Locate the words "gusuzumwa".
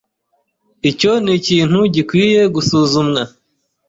2.55-3.21